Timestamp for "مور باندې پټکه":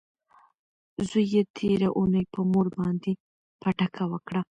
2.51-4.03